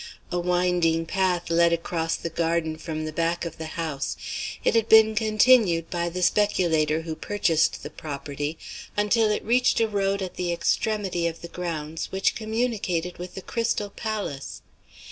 A 0.31 0.39
winding 0.39 1.05
path 1.05 1.51
led 1.51 1.71
across 1.71 2.15
the 2.15 2.31
garden 2.31 2.75
from 2.75 3.05
the 3.05 3.13
back 3.13 3.45
of 3.45 3.59
the 3.59 3.67
house. 3.77 4.17
It 4.63 4.73
had 4.73 4.89
been 4.89 5.13
continued 5.13 5.91
by 5.91 6.09
the 6.09 6.23
speculator 6.23 7.01
who 7.01 7.13
purchased 7.13 7.83
the 7.83 7.91
property, 7.91 8.57
until 8.97 9.29
it 9.29 9.45
reached 9.45 9.79
a 9.79 9.87
road 9.87 10.23
at 10.23 10.37
the 10.37 10.51
extremity 10.51 11.27
of 11.27 11.41
the 11.41 11.47
grounds 11.49 12.11
which 12.11 12.33
communicated 12.33 13.19
with 13.19 13.35
the 13.35 13.43
Crystal 13.43 13.91
Palace. 13.91 14.63